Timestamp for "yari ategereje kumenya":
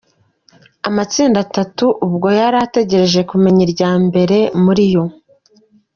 2.39-3.61